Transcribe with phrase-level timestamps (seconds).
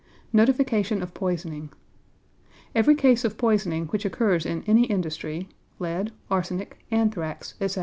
[0.33, 1.69] =Notification of Poisoning.=
[2.73, 7.79] Every case of poisoning which occurs in any industry (lead, arsenic, anthrax, etc.)